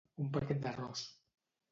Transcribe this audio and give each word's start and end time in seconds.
Un 0.21 0.29
paquet 0.37 0.63
d'arròs. 0.63 1.03